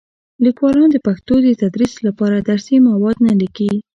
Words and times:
لیکوالان 0.45 0.89
د 0.93 0.97
پښتو 1.07 1.35
د 1.45 1.49
تدریس 1.61 1.93
لپاره 2.07 2.35
درسي 2.49 2.75
مواد 2.87 3.17
نه 3.27 3.33
لیکي. 3.41 3.71